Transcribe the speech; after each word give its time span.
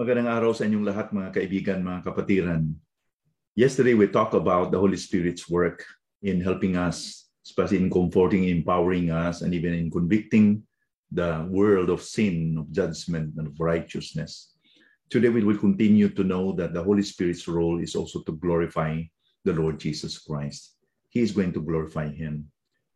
Magandang 0.00 0.32
araw 0.32 0.50
sa 0.56 0.66
inyong 0.66 0.90
lahat 0.90 1.12
mga 1.14 1.30
kaibigan, 1.30 1.84
mga 1.84 2.00
kapatiran. 2.02 2.72
Yesterday 3.52 3.92
we 3.92 4.10
talked 4.10 4.32
about 4.32 4.72
the 4.72 4.80
Holy 4.80 4.96
Spirit's 4.96 5.44
work 5.44 5.86
in 6.24 6.42
helping 6.42 6.74
us, 6.74 7.29
especially 7.44 7.78
in 7.78 7.90
comforting, 7.90 8.48
empowering 8.48 9.10
us, 9.10 9.42
and 9.42 9.54
even 9.54 9.74
in 9.74 9.90
convicting 9.90 10.62
the 11.10 11.46
world 11.50 11.90
of 11.90 12.02
sin, 12.02 12.56
of 12.58 12.70
judgment, 12.70 13.34
and 13.36 13.48
of 13.48 13.58
righteousness. 13.58 14.54
Today 15.10 15.28
we 15.28 15.42
will 15.42 15.58
continue 15.58 16.08
to 16.14 16.22
know 16.22 16.52
that 16.54 16.72
the 16.72 16.82
Holy 16.82 17.02
Spirit's 17.02 17.48
role 17.48 17.82
is 17.82 17.98
also 17.98 18.22
to 18.22 18.38
glorify 18.38 19.02
the 19.42 19.52
Lord 19.52 19.80
Jesus 19.80 20.18
Christ. 20.18 20.78
He 21.10 21.18
is 21.18 21.34
going 21.34 21.50
to 21.58 21.62
glorify 21.62 22.06
Him. 22.06 22.46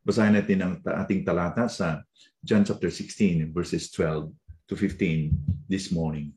Basahin 0.06 0.38
natin 0.38 0.62
ang 0.62 0.73
ating 0.84 1.26
talata 1.26 1.66
sa 1.66 2.04
John 2.45 2.62
chapter 2.62 2.92
16, 2.92 3.51
verses 3.51 3.90
12 3.90 4.30
to 4.68 4.74
15 4.76 5.32
this 5.66 5.90
morning. 5.90 6.30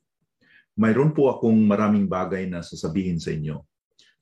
Mayroon 0.73 1.13
po 1.13 1.29
akong 1.29 1.57
maraming 1.67 2.07
bagay 2.09 2.49
na 2.49 2.65
sasabihin 2.65 3.21
sa 3.21 3.35
inyo, 3.35 3.61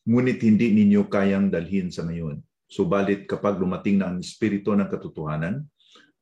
ngunit 0.03 0.41
hindi 0.43 0.75
ninyo 0.75 1.07
kayang 1.07 1.53
dalhin 1.53 1.87
sa 1.87 2.03
ngayon. 2.03 2.41
Subalit 2.75 3.23
kapag 3.23 3.55
lumating 3.55 4.03
na 4.03 4.11
ang 4.11 4.19
Espiritu 4.19 4.75
ng 4.75 4.91
katotohanan, 4.91 5.63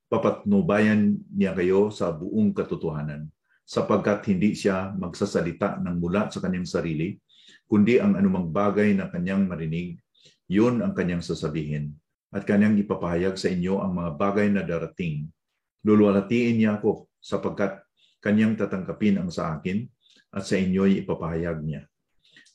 papatnubayan 0.05 1.17
niya 1.33 1.57
kayo 1.57 1.89
sa 1.89 2.13
buong 2.13 2.53
katotohanan, 2.53 3.25
sapagkat 3.65 4.21
hindi 4.29 4.53
siya 4.53 4.93
magsasalita 4.93 5.81
ng 5.81 5.97
mula 5.97 6.29
sa 6.29 6.37
kanyang 6.45 6.69
sarili, 6.69 7.17
kundi 7.65 7.97
ang 7.97 8.13
anumang 8.13 8.53
bagay 8.53 8.93
na 8.93 9.09
kanyang 9.09 9.49
marinig, 9.49 9.97
yun 10.45 10.85
ang 10.85 10.93
kanyang 10.93 11.25
sasabihin, 11.25 11.97
at 12.29 12.45
kanyang 12.45 12.77
ipapahayag 12.77 13.33
sa 13.33 13.49
inyo 13.49 13.81
ang 13.81 13.97
mga 13.97 14.11
bagay 14.13 14.53
na 14.53 14.61
darating. 14.61 15.25
Luluwalatiin 15.81 16.61
niya 16.61 16.77
ako 16.77 17.09
sapagkat 17.17 17.81
kanyang 18.21 18.53
tatangkapin 18.61 19.17
ang 19.17 19.33
sa 19.33 19.57
akin 19.57 19.89
at 20.29 20.45
sa 20.45 20.53
inyo'y 20.61 21.01
ipapahayag 21.01 21.65
niya. 21.65 21.89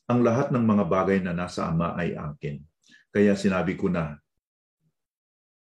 Ang 0.06 0.22
lahat 0.22 0.54
ng 0.54 0.62
mga 0.62 0.84
bagay 0.86 1.18
na 1.18 1.34
nasa 1.34 1.66
Ama 1.66 1.98
ay 1.98 2.14
akin. 2.14 2.62
Kaya 3.08 3.32
sinabi 3.34 3.74
ko 3.74 3.88
na, 3.88 4.16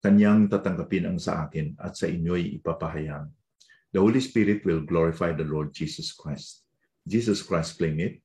kanyang 0.00 0.48
tatanggapin 0.48 1.08
ang 1.08 1.18
sa 1.20 1.44
akin 1.44 1.76
at 1.76 1.92
sa 1.96 2.08
inyo'y 2.08 2.60
ipapahayag. 2.60 3.28
The 3.92 4.00
Holy 4.00 4.22
Spirit 4.22 4.64
will 4.64 4.80
glorify 4.86 5.36
the 5.36 5.44
Lord 5.44 5.76
Jesus 5.76 6.16
Christ. 6.16 6.64
Jesus 7.04 7.44
Christ 7.44 7.76
claim 7.76 8.00
it. 8.00 8.22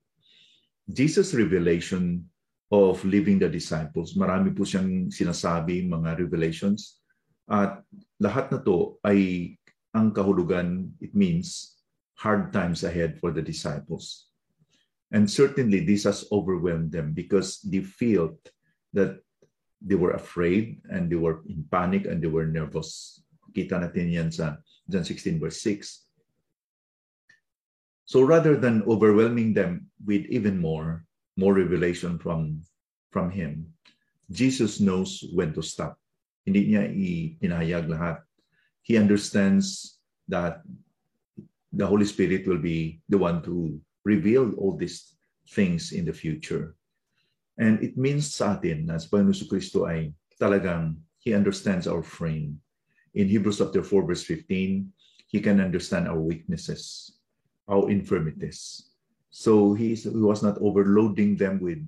Jesus' 0.88 1.33
revelation 1.35 2.30
of 2.69 3.03
leaving 3.03 3.41
the 3.41 3.49
disciples, 3.49 4.13
marami 4.13 4.53
po 4.53 4.63
siyang 4.63 5.09
sinasabi, 5.09 5.85
mga 5.85 6.22
revelations. 6.22 7.02
At 7.45 7.81
lahat 8.22 8.53
na 8.53 8.59
to 8.61 8.97
ay 9.05 9.53
ang 9.94 10.13
kahulugan, 10.13 10.94
it 11.02 11.13
means 11.13 11.77
hard 12.17 12.53
times 12.55 12.83
ahead 12.88 13.19
for 13.19 13.35
the 13.35 13.44
disciples. 13.44 14.31
And 15.13 15.29
certainly 15.29 15.85
this 15.85 16.09
has 16.09 16.25
overwhelmed 16.31 16.91
them 16.91 17.13
because 17.13 17.61
they 17.61 17.85
felt 17.85 18.38
that 18.95 19.19
they 19.83 19.95
were 19.95 20.15
afraid 20.15 20.81
and 20.89 21.11
they 21.11 21.19
were 21.19 21.43
in 21.45 21.67
panic 21.69 22.07
and 22.07 22.23
they 22.23 22.31
were 22.31 22.47
nervous. 22.47 23.21
Kita 23.53 23.77
natin 23.77 24.09
yan 24.09 24.31
sa 24.31 24.57
John 24.89 25.03
16 25.03 25.38
verse 25.38 25.61
6. 25.61 26.07
So 28.05 28.21
rather 28.21 28.55
than 28.55 28.85
overwhelming 28.88 29.53
them 29.53 29.91
with 30.05 30.25
even 30.29 30.57
more, 30.57 31.05
more 31.38 31.53
revelation 31.53 32.17
from, 32.17 32.61
from 33.11 33.29
Him, 33.29 33.73
Jesus 34.31 34.79
knows 34.79 35.25
when 35.34 35.53
to 35.53 35.61
stop. 35.61 35.97
Hindi 36.45 36.73
niya 36.73 36.85
ipinahayag 36.94 37.89
lahat. 37.89 38.22
He 38.85 38.97
understands 38.97 39.97
that 40.29 40.61
the 41.73 41.85
Holy 41.85 42.05
Spirit 42.05 42.45
will 42.45 42.61
be 42.61 43.01
the 43.09 43.17
one 43.17 43.41
to 43.44 43.81
reveal 44.05 44.53
all 44.61 44.78
these 44.78 45.17
things 45.50 45.91
in 45.91 46.05
the 46.05 46.13
future. 46.13 46.78
And 47.57 47.79
it 47.79 47.95
means 47.95 48.35
sa 48.35 48.59
atin 48.59 48.88
na 48.88 48.99
sa 48.99 49.07
Panginoon 49.07 49.47
Kristo 49.47 49.88
ay 49.88 50.11
talagang 50.35 50.99
He 51.23 51.33
understands 51.33 51.88
our 51.88 52.03
frame. 52.03 52.61
In 53.16 53.31
Hebrews 53.31 53.57
chapter 53.63 53.81
4 53.81 54.05
verse 54.05 54.23
15, 54.27 54.85
He 55.31 55.39
can 55.41 55.63
understand 55.63 56.07
our 56.07 56.19
weaknesses, 56.19 57.16
our 57.66 57.89
infirmities. 57.89 58.91
So 59.31 59.73
he, 59.73 59.95
he 59.95 60.16
was 60.16 60.43
not 60.43 60.61
overloading 60.61 61.35
them 61.35 61.59
with 61.59 61.83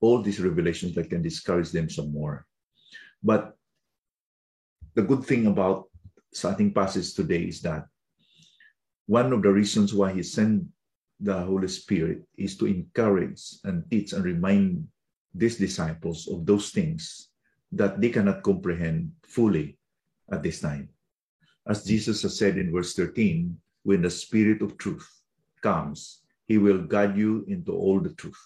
all 0.00 0.22
these 0.22 0.40
revelations 0.40 0.94
that 0.94 1.10
can 1.10 1.22
discourage 1.22 1.70
them 1.70 1.90
some 1.90 2.10
more. 2.10 2.46
But 3.22 3.54
the 4.94 5.02
good 5.02 5.22
thing 5.22 5.46
about 5.46 5.86
sa 6.34 6.54
ating 6.54 6.74
passage 6.74 7.14
today 7.14 7.46
is 7.46 7.62
that 7.62 7.86
one 9.06 9.32
of 9.32 9.42
the 9.42 9.52
reasons 9.52 9.94
why 9.94 10.12
he 10.12 10.22
sent 10.22 10.66
the 11.18 11.38
Holy 11.38 11.68
Spirit 11.68 12.22
is 12.36 12.58
to 12.58 12.66
encourage 12.66 13.62
and 13.64 13.82
teach 13.90 14.12
and 14.12 14.24
remind 14.24 14.86
these 15.38 15.56
disciples 15.56 16.26
of 16.26 16.44
those 16.44 16.70
things 16.70 17.30
that 17.72 18.00
they 18.00 18.10
cannot 18.10 18.42
comprehend 18.42 19.12
fully 19.22 19.78
at 20.32 20.42
this 20.42 20.60
time. 20.60 20.88
As 21.66 21.84
Jesus 21.84 22.22
has 22.22 22.38
said 22.38 22.56
in 22.56 22.72
verse 22.72 22.94
13, 22.94 23.56
when 23.84 24.02
the 24.02 24.10
Spirit 24.10 24.62
of 24.62 24.76
truth 24.78 25.06
comes, 25.62 26.24
he 26.48 26.56
will 26.56 26.80
guide 26.80 27.16
you 27.16 27.44
into 27.46 27.72
all 27.72 28.00
the 28.00 28.14
truth. 28.16 28.40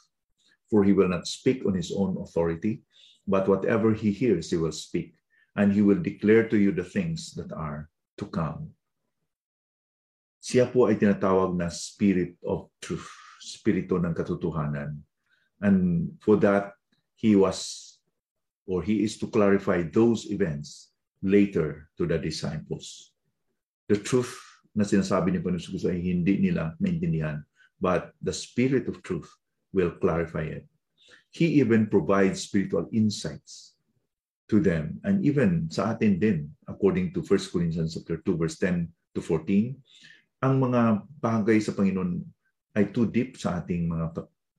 For 0.70 0.82
he 0.82 0.92
will 0.92 1.08
not 1.08 1.28
speak 1.28 1.64
on 1.64 1.75
his 1.75 1.92
own 1.94 2.19
authority, 2.19 2.82
but 3.26 3.47
whatever 3.47 3.94
he 3.94 4.10
hears, 4.10 4.50
he 4.50 4.56
will 4.56 4.72
speak, 4.75 5.14
and 5.54 5.72
he 5.72 5.82
will 5.82 6.02
declare 6.02 6.48
to 6.48 6.58
you 6.58 6.72
the 6.72 6.84
things 6.84 7.32
that 7.34 7.52
are 7.52 7.88
to 8.19 8.26
come. 8.26 8.75
Siya 10.42 10.66
po 10.66 10.91
ay 10.91 10.98
tinatawag 10.98 11.54
na 11.54 11.70
Spirit 11.70 12.34
of 12.42 12.66
Truth, 12.82 13.06
Spirito 13.38 14.02
ng 14.02 14.10
Katotohanan. 14.10 14.98
And 15.62 16.10
for 16.19 16.34
that, 16.42 16.75
he 17.22 17.38
was 17.38 17.92
or 18.66 18.82
he 18.82 19.06
is 19.06 19.16
to 19.22 19.30
clarify 19.30 19.86
those 19.86 20.26
events 20.30 20.90
later 21.22 21.88
to 21.96 22.06
the 22.06 22.18
disciples. 22.18 23.14
The 23.86 23.98
truth 23.98 24.34
na 24.74 24.82
sinasabi 24.82 25.30
ni 25.32 25.40
Panginoon 25.42 25.86
ay 25.86 25.98
hindi 26.02 26.42
nila 26.42 26.74
maintindihan, 26.82 27.44
but 27.78 28.10
the 28.18 28.34
Spirit 28.34 28.88
of 28.88 29.02
Truth 29.06 29.28
will 29.70 29.94
clarify 30.02 30.48
it. 30.48 30.64
He 31.32 31.60
even 31.60 31.88
provides 31.88 32.44
spiritual 32.44 32.88
insights 32.92 33.76
to 34.48 34.60
them. 34.60 35.00
And 35.04 35.24
even 35.24 35.68
sa 35.72 35.96
atin 35.96 36.20
din, 36.20 36.52
according 36.68 37.16
to 37.16 37.24
1 37.24 37.52
Corinthians 37.52 37.96
chapter 37.96 38.20
2, 38.20 38.36
verse 38.36 38.56
10 38.60 38.88
to 39.16 39.20
14, 39.20 39.74
ang 40.42 40.54
mga 40.60 41.04
bagay 41.20 41.58
sa 41.60 41.72
Panginoon 41.74 42.20
ay 42.76 42.88
too 42.94 43.08
deep 43.08 43.36
sa 43.36 43.60
ating 43.60 43.90
mga 43.90 44.06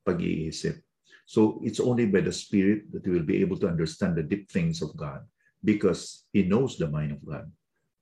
pag-iisip. 0.04 0.83
So 1.24 1.60
it's 1.64 1.80
only 1.80 2.06
by 2.06 2.20
the 2.20 2.32
Spirit 2.32 2.92
that 2.92 3.04
we 3.06 3.16
will 3.16 3.26
be 3.26 3.40
able 3.40 3.56
to 3.64 3.68
understand 3.68 4.16
the 4.16 4.22
deep 4.22 4.50
things 4.52 4.84
of 4.84 4.96
God 4.96 5.24
because 5.64 6.28
He 6.32 6.44
knows 6.44 6.76
the 6.76 6.88
mind 6.88 7.12
of 7.12 7.24
God. 7.24 7.48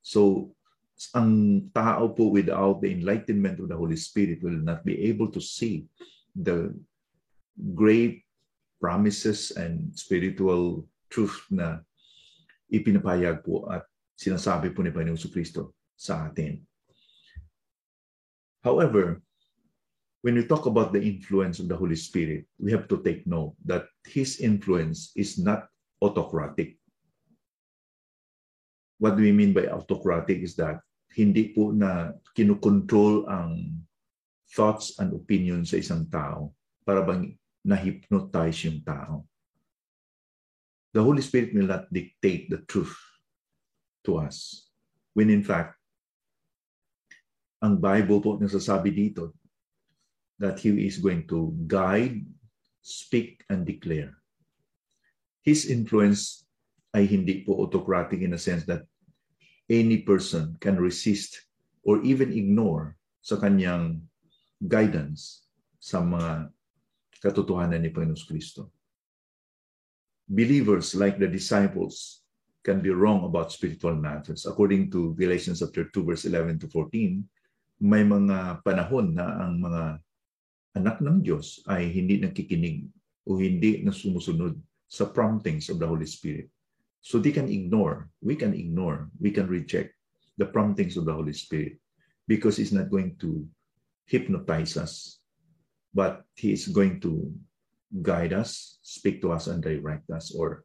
So 0.03 0.53
ang 1.15 1.71
tao 1.75 2.15
po 2.15 2.31
without 2.31 2.83
the 2.83 2.91
enlightenment 2.91 3.59
of 3.59 3.71
the 3.71 3.79
Holy 3.79 3.99
Spirit 3.99 4.43
will 4.43 4.59
not 4.59 4.87
be 4.87 4.99
able 5.11 5.31
to 5.35 5.43
see 5.43 5.87
the 6.35 6.71
great 7.75 8.23
promises 8.83 9.55
and 9.55 9.95
spiritual 9.95 10.87
truth 11.11 11.47
na 11.51 11.83
ipinapayag 12.71 13.43
po 13.47 13.67
at 13.71 13.87
sinasabi 14.19 14.75
po 14.75 14.83
ni 14.83 14.91
Panginoon 14.91 15.19
Kristo 15.31 15.75
sa 15.95 16.27
atin. 16.27 16.63
However, 18.63 19.23
when 20.23 20.39
we 20.39 20.47
talk 20.47 20.67
about 20.67 20.95
the 20.95 21.03
influence 21.03 21.59
of 21.59 21.67
the 21.69 21.77
Holy 21.77 21.99
Spirit, 21.99 22.47
we 22.59 22.71
have 22.71 22.87
to 22.89 23.03
take 23.03 23.27
note 23.27 23.59
that 23.67 23.91
His 24.07 24.39
influence 24.39 25.11
is 25.19 25.37
not 25.37 25.67
autocratic. 26.01 26.79
What 29.03 29.19
do 29.19 29.23
we 29.27 29.35
mean 29.35 29.53
by 29.53 29.67
autocratic 29.67 30.47
is 30.47 30.55
that 30.63 30.79
hindi 31.13 31.51
po 31.51 31.75
na 31.75 32.15
kinukontrol 32.39 33.27
ang 33.27 33.83
thoughts 34.55 34.97
and 35.03 35.11
opinions 35.11 35.75
sa 35.75 35.83
isang 35.83 36.07
tao 36.07 36.55
para 36.87 37.03
bang 37.03 37.35
na-hypnotize 37.67 38.63
yung 38.71 38.81
tao. 38.87 39.27
The 40.95 41.03
Holy 41.03 41.21
Spirit 41.21 41.51
will 41.51 41.67
not 41.67 41.91
dictate 41.91 42.47
the 42.47 42.63
truth 42.63 42.95
to 44.07 44.23
us. 44.23 44.71
When 45.19 45.35
in 45.35 45.43
fact, 45.43 45.75
ang 47.59 47.83
Bible 47.83 48.23
po 48.23 48.39
nasasabi 48.39 48.95
dito 48.95 49.35
that 50.39 50.61
He 50.61 50.73
is 50.87 50.99
going 50.99 51.29
to 51.29 51.53
guide, 51.67 52.25
speak, 52.81 53.45
and 53.51 53.67
declare. 53.67 54.17
His 55.43 55.67
influence 55.67 56.47
ay 56.95 57.09
hindi 57.09 57.43
po 57.43 57.65
autocratic 57.65 58.21
in 58.21 58.37
a 58.37 58.41
sense 58.41 58.69
that 58.69 58.87
any 59.67 60.05
person 60.05 60.55
can 60.61 60.77
resist 60.77 61.49
or 61.83 62.05
even 62.05 62.31
ignore 62.31 62.95
sa 63.25 63.41
kanyang 63.41 64.03
guidance 64.63 65.49
sa 65.83 66.05
mga 66.05 66.53
katotohanan 67.19 67.83
ni 67.83 67.91
Panginoon 67.91 68.19
Kristo. 68.27 68.71
Believers 70.27 70.95
like 70.95 71.19
the 71.19 71.27
disciples 71.27 72.23
can 72.63 72.79
be 72.79 72.95
wrong 72.95 73.27
about 73.27 73.51
spiritual 73.51 73.99
matters. 73.99 74.47
According 74.47 74.91
to 74.95 75.15
Galatians 75.19 75.59
chapter 75.59 75.91
2 75.91 76.07
verse 76.07 76.25
11 76.27 76.63
to 76.63 76.67
14, 76.71 77.27
may 77.83 78.07
mga 78.07 78.63
panahon 78.63 79.19
na 79.19 79.27
ang 79.43 79.59
mga 79.59 79.99
anak 80.73 81.05
ng 81.05 81.21
Diyos 81.21 81.61
ay 81.69 81.93
hindi 81.93 82.21
nakikinig 82.21 82.89
o 83.29 83.39
hindi 83.39 83.85
na 83.85 83.93
sumusunod 83.93 84.57
sa 84.89 85.09
promptings 85.09 85.69
of 85.69 85.81
the 85.81 85.89
Holy 85.89 86.09
Spirit. 86.09 86.49
So 87.03 87.19
they 87.19 87.33
can 87.35 87.51
ignore, 87.51 88.09
we 88.23 88.39
can 88.39 88.55
ignore, 88.55 89.11
we 89.19 89.35
can 89.35 89.51
reject 89.51 89.97
the 90.39 90.47
promptings 90.47 90.97
of 90.97 91.05
the 91.05 91.13
Holy 91.13 91.35
Spirit 91.35 91.81
because 92.29 92.57
He's 92.57 92.73
not 92.73 92.91
going 92.91 93.19
to 93.21 93.45
hypnotize 94.07 94.77
us, 94.77 95.19
but 95.93 96.25
He 96.37 96.53
is 96.53 96.69
going 96.69 97.01
to 97.03 97.33
guide 98.01 98.33
us, 98.33 98.79
speak 98.83 99.21
to 99.23 99.33
us, 99.33 99.49
and 99.49 99.61
direct 99.61 100.09
us, 100.09 100.33
or 100.33 100.65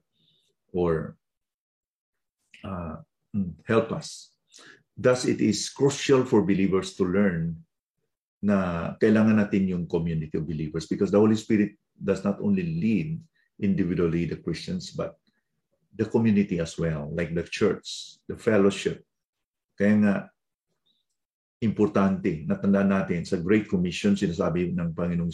or 0.71 1.17
uh, 2.63 3.03
mm, 3.35 3.51
help 3.65 3.91
us. 3.91 4.31
Thus, 4.97 5.25
it 5.25 5.41
is 5.41 5.69
crucial 5.69 6.25
for 6.25 6.41
believers 6.41 6.95
to 6.97 7.05
learn 7.05 7.63
na 8.41 8.93
kailangan 9.01 9.41
natin 9.41 9.73
yung 9.73 9.89
community 9.89 10.37
of 10.37 10.45
believers 10.45 10.85
because 10.85 11.09
the 11.09 11.17
Holy 11.17 11.35
Spirit 11.35 11.73
does 11.97 12.21
not 12.21 12.37
only 12.37 12.61
lead 12.63 13.17
individually 13.57 14.29
the 14.29 14.37
Christians, 14.37 14.93
but 14.93 15.17
the 15.97 16.05
community 16.05 16.61
as 16.61 16.77
well, 16.77 17.09
like 17.09 17.33
the 17.33 17.41
church, 17.41 18.21
the 18.29 18.37
fellowship. 18.37 19.01
Kaya 19.73 19.93
nga, 19.97 20.15
importante, 21.57 22.45
natanda 22.45 22.85
natin 22.85 23.25
sa 23.25 23.41
Great 23.41 23.65
Commission, 23.65 24.13
sinasabi 24.13 24.77
ng 24.77 24.93
Panginoong 24.93 25.33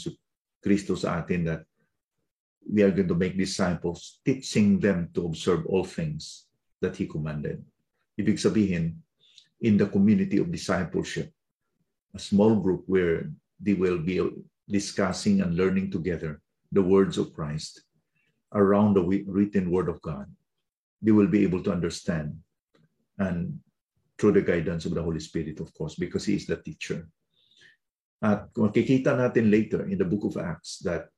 Kristo 0.64 0.96
sa 0.96 1.20
atin 1.20 1.44
that 1.44 1.68
we 2.64 2.80
are 2.80 2.96
going 2.96 3.12
to 3.12 3.20
make 3.20 3.36
disciples, 3.36 4.24
teaching 4.24 4.80
them 4.80 5.12
to 5.12 5.28
observe 5.28 5.68
all 5.68 5.84
things 5.84 6.48
that 6.80 6.96
He 6.96 7.04
commanded. 7.12 7.60
Ibig 8.16 8.40
sabihin, 8.40 8.96
in 9.60 9.76
the 9.76 9.88
community 9.92 10.40
of 10.40 10.48
discipleship, 10.48 11.28
a 12.14 12.20
small 12.20 12.56
group 12.56 12.84
where 12.86 13.30
they 13.60 13.74
will 13.74 13.98
be 13.98 14.22
discussing 14.70 15.42
and 15.42 15.56
learning 15.56 15.92
together 15.92 16.42
the 16.72 16.82
words 16.82 17.18
of 17.18 17.34
Christ 17.34 17.82
around 18.54 18.94
the 18.94 19.04
written 19.28 19.72
word 19.72 19.90
of 19.90 20.02
God. 20.02 20.30
They 21.02 21.12
will 21.12 21.28
be 21.28 21.44
able 21.44 21.64
to 21.64 21.72
understand 21.72 22.38
and 23.18 23.60
through 24.18 24.34
the 24.34 24.42
guidance 24.42 24.86
of 24.86 24.94
the 24.94 25.02
Holy 25.02 25.20
Spirit, 25.20 25.60
of 25.60 25.74
course, 25.74 25.96
because 25.96 26.26
He 26.26 26.36
is 26.36 26.46
the 26.46 26.58
teacher. 26.58 27.08
At 28.22 28.54
makikita 28.54 29.18
natin 29.18 29.52
later 29.52 29.86
in 29.90 29.98
the 29.98 30.08
book 30.08 30.24
of 30.24 30.38
Acts 30.38 30.80
that 30.88 31.12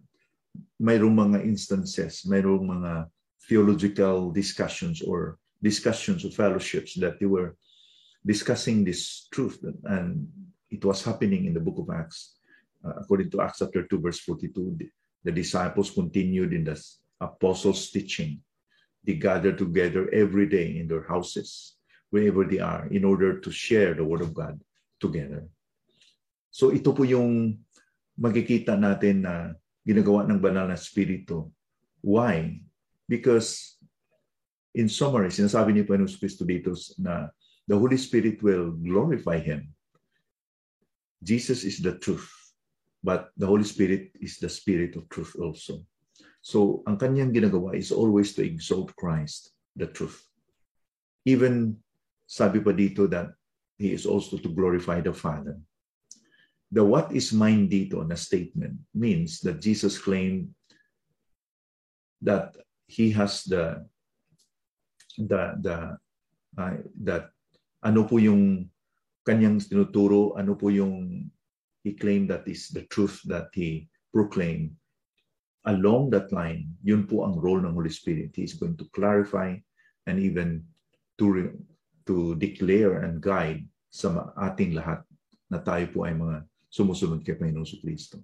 mayroong 0.81 1.13
mga 1.13 1.45
instances, 1.45 2.25
mayroong 2.25 2.65
mga 2.65 3.05
theological 3.45 4.31
discussions 4.31 5.03
or 5.03 5.37
discussions 5.61 6.25
of 6.25 6.33
fellowships 6.33 6.97
that 6.97 7.19
they 7.19 7.29
were 7.29 7.55
discussing 8.25 8.83
this 8.83 9.27
truth 9.29 9.61
and 9.85 10.25
it 10.75 10.83
was 10.83 10.99
happening 11.07 11.47
in 11.47 11.53
the 11.55 11.63
book 11.63 11.79
of 11.79 11.87
acts 11.95 12.43
uh, 12.83 12.99
according 12.99 13.31
to 13.31 13.39
acts 13.39 13.63
chapter 13.63 13.87
2 13.87 14.03
verse 14.03 14.19
42 14.19 14.75
the, 14.75 14.87
the 15.23 15.31
disciples 15.31 15.89
continued 15.89 16.51
in 16.51 16.67
the 16.67 16.75
apostles 17.23 17.89
teaching. 17.89 18.43
They 19.07 19.15
gathered 19.15 19.57
together 19.57 20.09
every 20.11 20.49
day 20.49 20.77
in 20.77 20.91
their 20.91 21.07
houses 21.07 21.79
wherever 22.09 22.43
they 22.43 22.59
are 22.59 22.85
in 22.91 23.05
order 23.05 23.39
to 23.39 23.49
share 23.49 23.93
the 23.95 24.03
word 24.03 24.21
of 24.21 24.33
god 24.33 24.59
together. 24.99 25.47
So 26.51 26.71
ito 26.71 26.91
po 26.91 27.03
yung 27.03 27.59
makikita 28.17 28.75
natin 28.77 29.27
na 29.27 29.53
ginagawa 29.85 30.25
ng 30.25 30.39
banal 30.41 30.67
na 30.69 30.79
spirito 30.79 31.55
why? 32.05 32.61
Because 33.09 33.81
in 34.77 34.85
summary, 34.85 35.33
sinasabi 35.33 35.73
ni 35.73 35.81
Panginoon 35.81 36.13
Kristo 36.21 36.45
dito 36.45 36.77
na 37.01 37.33
the 37.65 37.73
Holy 37.73 37.97
Spirit 37.97 38.45
will 38.45 38.77
glorify 38.77 39.41
Him. 39.41 39.73
Jesus 41.23 41.63
is 41.63 41.79
the 41.79 41.97
truth, 41.97 42.27
but 43.03 43.31
the 43.37 43.47
Holy 43.47 43.63
Spirit 43.63 44.11
is 44.21 44.37
the 44.37 44.49
Spirit 44.49 44.95
of 44.95 45.09
truth 45.09 45.35
also. 45.39 45.85
So, 46.45 46.85
ang 46.85 47.01
kanyang 47.01 47.33
ginagawa 47.33 47.73
is 47.73 47.89
always 47.89 48.37
to 48.37 48.45
exalt 48.45 48.93
Christ, 48.93 49.53
the 49.73 49.89
truth. 49.89 50.21
Even, 51.25 51.81
sabi 52.29 52.61
pa 52.61 52.69
dito 52.69 53.09
that 53.09 53.33
He 53.81 53.91
is 53.91 54.05
also 54.05 54.37
to 54.37 54.49
glorify 54.53 55.01
the 55.01 55.13
Father. 55.13 55.57
The 56.69 56.85
what 56.85 57.11
is 57.13 57.33
mine 57.33 57.65
dito 57.65 58.01
na 58.05 58.13
statement 58.13 58.77
means 58.93 59.41
that 59.41 59.61
Jesus 59.61 59.97
claimed 59.97 60.53
that 62.21 62.53
He 62.85 63.09
has 63.17 63.41
the 63.45 63.85
the 65.17 65.57
the 65.61 65.77
uh, 66.57 66.77
that 67.03 67.31
ano 67.81 68.05
po 68.05 68.17
yung 68.17 68.69
kanyang 69.25 69.57
tinuturo, 69.57 70.37
ano 70.37 70.53
po 70.53 70.69
yung 70.69 71.25
he 71.81 71.97
claimed 71.97 72.29
that 72.29 72.45
is 72.45 72.69
the 72.69 72.85
truth 72.93 73.21
that 73.25 73.49
he 73.57 73.89
proclaimed. 74.13 74.73
Along 75.65 76.13
that 76.13 76.29
line, 76.29 76.69
yun 76.85 77.09
po 77.09 77.25
ang 77.25 77.41
role 77.41 77.61
ng 77.65 77.73
Holy 77.73 77.89
Spirit. 77.89 78.37
He 78.37 78.45
is 78.45 78.53
going 78.53 78.77
to 78.77 78.85
clarify 78.93 79.57
and 80.05 80.21
even 80.21 80.61
to, 81.17 81.57
to 82.05 82.37
declare 82.37 83.01
and 83.01 83.17
guide 83.17 83.65
sa 83.89 84.29
ating 84.37 84.77
lahat 84.77 85.01
na 85.49 85.57
tayo 85.57 85.89
po 85.89 86.05
ay 86.05 86.13
mga 86.13 86.45
sumusunod 86.69 87.25
kay 87.25 87.33
Panginoon 87.33 87.65
Kristo. 87.81 88.21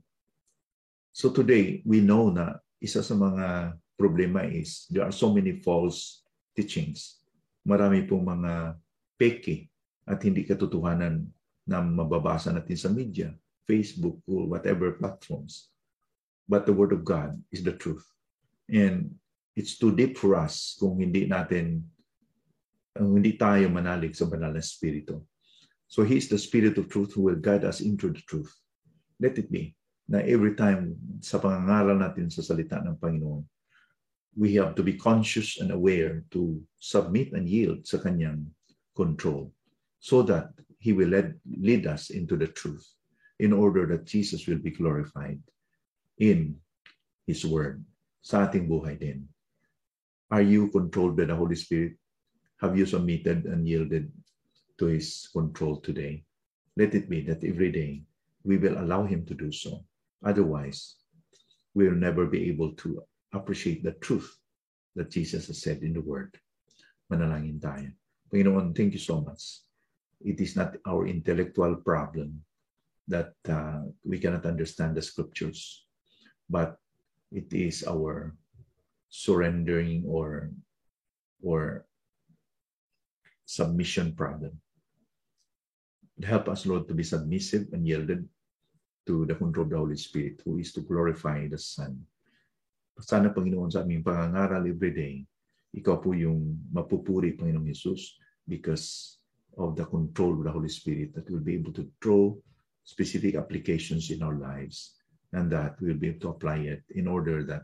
So 1.09 1.33
today, 1.33 1.81
we 1.81 2.05
know 2.05 2.29
na 2.29 2.61
isa 2.77 3.01
sa 3.01 3.17
mga 3.17 3.73
problema 3.97 4.45
is 4.45 4.85
there 4.93 5.05
are 5.05 5.13
so 5.13 5.33
many 5.33 5.57
false 5.65 6.21
teachings. 6.53 7.21
Marami 7.65 8.05
pong 8.05 8.25
mga 8.25 8.77
peke 9.17 9.70
at 10.07 10.21
hindi 10.21 10.45
katotohanan 10.45 11.27
na 11.67 11.81
mababasa 11.81 12.49
natin 12.49 12.77
sa 12.77 12.89
media, 12.89 13.29
Facebook, 13.69 14.19
or 14.25 14.49
whatever 14.49 14.97
platforms. 14.97 15.69
But 16.49 16.65
the 16.65 16.73
Word 16.73 16.91
of 16.91 17.05
God 17.05 17.37
is 17.53 17.61
the 17.61 17.77
truth. 17.77 18.03
And 18.67 19.15
it's 19.55 19.77
too 19.77 19.93
deep 19.93 20.17
for 20.17 20.35
us 20.35 20.75
kung 20.79 20.99
hindi 20.99 21.29
natin, 21.29 21.85
uh, 22.97 23.07
hindi 23.07 23.37
tayo 23.37 23.69
manalig 23.69 24.17
sa 24.17 24.25
banal 24.27 24.57
na 24.57 24.63
Espiritu. 24.63 25.21
So 25.87 26.03
He 26.03 26.17
is 26.17 26.27
the 26.27 26.41
Spirit 26.41 26.75
of 26.81 26.89
truth 26.89 27.13
who 27.13 27.29
will 27.29 27.39
guide 27.39 27.63
us 27.63 27.79
into 27.79 28.09
the 28.09 28.23
truth. 28.25 28.51
Let 29.21 29.37
it 29.37 29.53
be 29.53 29.77
na 30.11 30.19
every 30.27 30.59
time 30.59 30.99
sa 31.23 31.39
pangangaral 31.39 31.95
natin 31.95 32.27
sa 32.27 32.43
salita 32.43 32.83
ng 32.83 32.99
Panginoon, 32.99 33.47
we 34.35 34.59
have 34.59 34.75
to 34.75 34.83
be 34.83 34.99
conscious 34.99 35.59
and 35.63 35.71
aware 35.71 36.27
to 36.35 36.59
submit 36.79 37.31
and 37.31 37.47
yield 37.47 37.87
sa 37.87 37.99
kanyang 37.99 38.43
control 38.91 39.51
so 40.01 40.25
that 40.25 40.49
he 40.81 40.91
will 40.91 41.09
lead, 41.09 41.39
lead 41.45 41.85
us 41.85 42.09
into 42.09 42.35
the 42.35 42.49
truth 42.49 42.83
in 43.39 43.53
order 43.53 43.85
that 43.85 44.05
Jesus 44.05 44.47
will 44.47 44.57
be 44.57 44.73
glorified 44.73 45.39
in 46.17 46.57
his 47.25 47.45
word 47.45 47.85
sa 48.21 48.49
ating 48.49 48.65
buhay 48.65 48.97
din. 48.97 49.29
Are 50.33 50.41
you 50.41 50.69
controlled 50.73 51.17
by 51.17 51.25
the 51.29 51.37
Holy 51.37 51.55
Spirit? 51.55 51.97
Have 52.61 52.77
you 52.77 52.85
submitted 52.85 53.45
and 53.45 53.67
yielded 53.67 54.09
to 54.77 54.85
his 54.85 55.29
control 55.33 55.77
today? 55.81 56.25
Let 56.77 56.93
it 56.93 57.09
be 57.09 57.21
that 57.29 57.43
every 57.43 57.71
day 57.71 58.05
we 58.45 58.57
will 58.57 58.77
allow 58.81 59.05
him 59.05 59.25
to 59.25 59.33
do 59.33 59.51
so. 59.51 59.85
Otherwise, 60.23 60.97
we 61.73 61.89
will 61.89 61.97
never 61.97 62.25
be 62.25 62.49
able 62.49 62.73
to 62.85 63.01
appreciate 63.33 63.83
the 63.83 63.97
truth 64.01 64.29
that 64.95 65.09
Jesus 65.09 65.47
has 65.47 65.61
said 65.61 65.81
in 65.81 65.93
the 65.93 66.01
Word. 66.01 66.37
Manalangin 67.11 67.59
tayo. 67.59 67.91
Panginoon, 68.31 68.71
thank 68.77 68.93
you 68.93 69.01
so 69.01 69.19
much. 69.19 69.61
It 70.23 70.39
is 70.39 70.55
not 70.55 70.77
our 70.85 71.07
intellectual 71.07 71.75
problem 71.81 72.43
that 73.07 73.33
uh, 73.49 73.89
we 74.05 74.19
cannot 74.19 74.45
understand 74.45 74.95
the 74.95 75.01
scriptures, 75.01 75.85
but 76.49 76.77
it 77.31 77.51
is 77.51 77.83
our 77.87 78.35
surrendering 79.09 80.05
or 80.07 80.51
or 81.43 81.85
submission 83.45 84.15
problem. 84.15 84.55
Help 86.21 86.47
us, 86.47 86.65
Lord, 86.65 86.87
to 86.87 86.93
be 86.93 87.03
submissive 87.03 87.73
and 87.73 87.83
yielded 87.83 88.23
to 89.07 89.25
the 89.25 89.35
control 89.35 89.65
of 89.65 89.71
the 89.71 89.81
Holy 89.81 89.97
Spirit, 89.97 90.39
who 90.45 90.61
is 90.61 90.71
to 90.73 90.85
glorify 90.85 91.49
the 91.49 91.57
Son. 91.57 91.97
Sana, 93.01 93.33
Panginoon, 93.33 93.73
sa 93.73 93.81
aming 93.81 94.05
pangangaral 94.05 94.69
every 94.69 94.93
day, 94.93 95.15
ikaw 95.73 95.97
po 95.97 96.13
yung 96.13 96.61
mapupuri, 96.69 97.33
Panginoong 97.33 97.65
Jesus, 97.65 98.21
because 98.45 99.17
of 99.57 99.75
the 99.75 99.85
control 99.85 100.33
of 100.33 100.43
the 100.43 100.51
Holy 100.51 100.69
Spirit 100.69 101.13
that 101.13 101.29
we'll 101.29 101.43
be 101.43 101.55
able 101.55 101.73
to 101.73 101.89
draw 101.99 102.33
specific 102.83 103.35
applications 103.35 104.09
in 104.11 104.23
our 104.23 104.35
lives 104.35 104.95
and 105.33 105.51
that 105.51 105.75
we'll 105.81 105.97
be 105.97 106.09
able 106.09 106.19
to 106.19 106.29
apply 106.29 106.57
it 106.57 106.83
in 106.91 107.07
order 107.07 107.43
that 107.43 107.63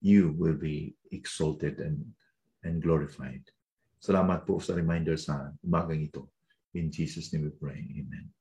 you 0.00 0.34
will 0.38 0.54
be 0.54 0.94
exalted 1.10 1.80
and 1.80 2.04
and 2.64 2.82
glorified. 2.82 3.42
Salamat 3.98 4.46
po 4.46 4.58
sa 4.62 4.74
reminder 4.74 5.18
sa 5.18 5.50
umagang 5.62 6.02
ito. 6.02 6.30
In 6.74 6.90
Jesus' 6.90 7.34
name 7.34 7.50
we 7.50 7.54
pray. 7.54 7.82
Amen. 7.98 8.37